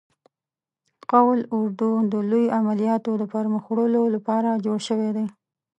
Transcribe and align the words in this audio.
قول 1.11 1.39
اردو 1.57 1.89
د 2.11 2.13
لوی 2.31 2.45
عملیاتو 2.59 3.11
د 3.17 3.23
پرمخ 3.33 3.63
وړلو 3.69 4.03
لپاره 4.15 4.61
جوړ 4.65 4.79
شوی 4.87 5.09
دی. 5.17 5.25